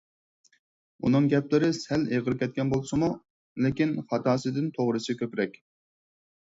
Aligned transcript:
ئۇنىڭ 1.07 1.27
گەپلىرى 1.33 1.69
سەل 1.81 2.07
ئېغىر 2.15 2.37
كەتكەن 2.41 2.73
بولسىمۇ، 2.73 3.13
لېكىن 3.67 3.95
خاتاسىدىن 4.11 4.75
توغرىسى 4.81 5.21
كۆپرەك. 5.23 5.63